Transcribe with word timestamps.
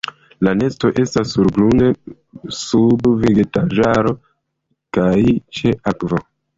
La 0.45 0.53
nesto 0.61 0.89
estas 1.03 1.33
surgrunde 1.37 1.91
sub 2.61 3.07
vegetaĵaro 3.29 4.19
kaj 4.99 5.15
ĉe 5.61 5.81
akvo. 5.95 6.27